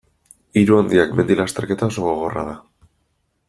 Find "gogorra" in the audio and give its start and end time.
2.09-2.47